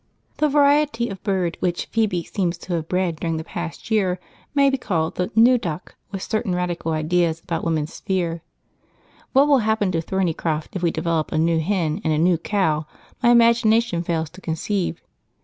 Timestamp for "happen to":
9.59-10.01